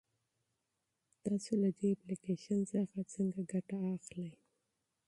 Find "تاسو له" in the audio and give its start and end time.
1.23-1.69